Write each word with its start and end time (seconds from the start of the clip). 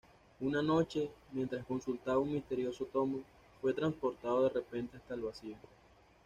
Una 0.39 0.63
noche, 0.63 1.11
mientras 1.31 1.63
consultaba 1.63 2.17
un 2.17 2.33
misterioso 2.33 2.85
tomo, 2.91 3.21
fue 3.61 3.71
transportado 3.71 4.45
de 4.45 4.49
repente 4.49 4.97
hasta 4.97 5.13
el 5.13 5.21
Vacío. 5.21 5.57